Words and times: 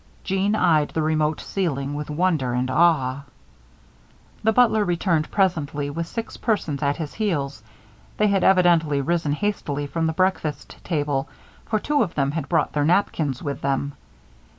Jeanne 0.23 0.55
eyed 0.55 0.89
the 0.89 1.01
remote 1.03 1.39
ceiling 1.39 1.93
with 1.93 2.09
wonder 2.09 2.53
and 2.53 2.71
awe. 2.71 3.21
The 4.41 4.51
butler 4.51 4.83
returned 4.83 5.29
presently 5.29 5.91
with 5.91 6.07
six 6.07 6.37
persons 6.37 6.81
at 6.81 6.97
his 6.97 7.13
heels. 7.13 7.61
They 8.17 8.25
had 8.25 8.43
evidently 8.43 8.99
risen 8.99 9.33
hastily 9.33 9.85
from 9.85 10.07
the 10.07 10.13
breakfast 10.13 10.83
table, 10.83 11.29
for 11.67 11.77
two 11.79 12.01
of 12.01 12.15
them 12.15 12.31
had 12.31 12.49
brought 12.49 12.73
their 12.73 12.83
napkins 12.83 13.43
with 13.43 13.61
them. 13.61 13.93